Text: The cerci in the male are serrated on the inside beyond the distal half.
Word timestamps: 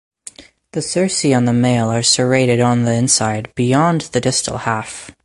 The 0.71 0.79
cerci 0.79 1.25
in 1.37 1.45
the 1.45 1.53
male 1.53 1.91
are 1.91 2.01
serrated 2.01 2.59
on 2.59 2.85
the 2.85 2.91
inside 2.93 3.53
beyond 3.53 4.01
the 4.11 4.19
distal 4.19 4.57
half. 4.57 5.11